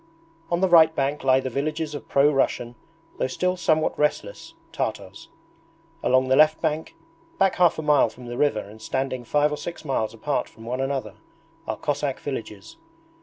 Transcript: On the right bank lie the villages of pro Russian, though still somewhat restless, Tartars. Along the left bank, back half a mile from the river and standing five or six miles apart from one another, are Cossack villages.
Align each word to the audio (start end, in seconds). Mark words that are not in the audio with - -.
On 0.49 0.61
the 0.61 0.67
right 0.67 0.95
bank 0.95 1.23
lie 1.23 1.39
the 1.39 1.51
villages 1.51 1.93
of 1.93 2.07
pro 2.09 2.31
Russian, 2.31 2.73
though 3.19 3.27
still 3.27 3.55
somewhat 3.55 3.99
restless, 3.99 4.55
Tartars. 4.71 5.29
Along 6.01 6.27
the 6.27 6.35
left 6.35 6.59
bank, 6.59 6.95
back 7.37 7.57
half 7.57 7.77
a 7.77 7.83
mile 7.83 8.09
from 8.09 8.25
the 8.25 8.35
river 8.35 8.61
and 8.61 8.81
standing 8.81 9.23
five 9.23 9.51
or 9.51 9.57
six 9.57 9.85
miles 9.85 10.15
apart 10.15 10.49
from 10.49 10.65
one 10.65 10.81
another, 10.81 11.17
are 11.67 11.77
Cossack 11.77 12.19
villages. 12.19 12.77